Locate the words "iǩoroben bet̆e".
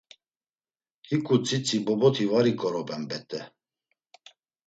2.51-3.41